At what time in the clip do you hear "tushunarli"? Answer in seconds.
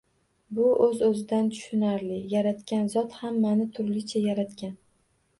1.57-2.17